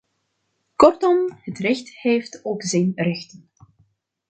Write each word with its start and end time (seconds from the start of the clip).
Kortom, 0.75 1.37
het 1.43 1.57
recht 1.57 1.89
heeft 1.89 2.45
ook 2.45 2.63
zijn 2.63 2.91
rechten. 2.95 3.49